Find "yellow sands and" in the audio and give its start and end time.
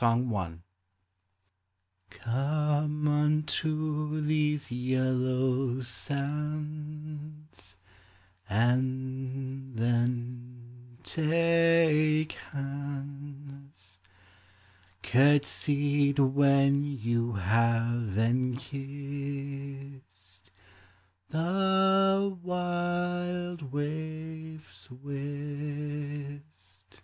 4.72-9.76